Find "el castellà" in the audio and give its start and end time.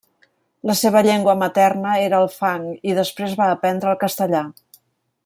3.93-4.43